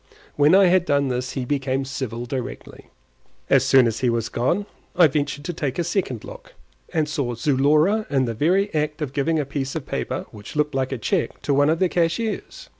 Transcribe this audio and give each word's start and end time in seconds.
When 0.35 0.55
I 0.55 0.65
had 0.65 0.85
done 0.85 1.09
this 1.09 1.33
he 1.33 1.45
became 1.45 1.85
civil 1.85 2.25
directly. 2.25 2.87
As 3.51 3.63
soon 3.63 3.85
as 3.85 3.99
he 3.99 4.09
was 4.09 4.29
gone 4.29 4.65
I 4.95 5.05
ventured 5.05 5.45
to 5.45 5.53
take 5.53 5.77
a 5.77 5.83
second 5.83 6.23
look, 6.23 6.55
and 6.91 7.07
saw 7.07 7.35
Zulora 7.35 8.07
in 8.09 8.25
the 8.25 8.33
very 8.33 8.73
act 8.73 9.03
of 9.03 9.13
giving 9.13 9.37
a 9.37 9.45
piece 9.45 9.75
of 9.75 9.85
paper 9.85 10.25
which 10.31 10.55
looked 10.55 10.73
like 10.73 10.91
a 10.91 10.97
cheque 10.97 11.39
to 11.43 11.53
one 11.53 11.69
of 11.69 11.77
the 11.77 11.87
cashiers. 11.87 12.67